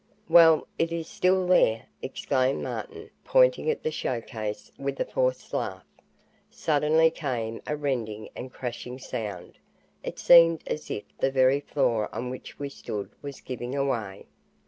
[0.27, 5.53] "Well, it is still there!" exclaimed Martin, pointing at the show case, with a forced
[5.53, 5.85] laugh.
[6.49, 9.59] Suddenly came a rending and crashing sound.
[10.03, 14.25] It seemed as if the very floor on which we stood was giving way.